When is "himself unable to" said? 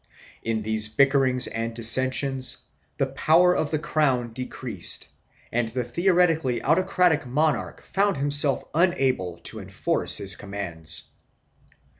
8.17-9.59